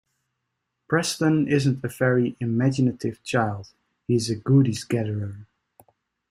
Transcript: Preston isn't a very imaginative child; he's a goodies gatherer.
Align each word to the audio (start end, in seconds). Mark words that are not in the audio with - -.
Preston 0.89 1.47
isn't 1.47 1.83
a 1.85 1.87
very 1.87 2.35
imaginative 2.39 3.21
child; 3.21 3.67
he's 4.07 4.31
a 4.31 4.35
goodies 4.35 4.83
gatherer. 4.83 5.45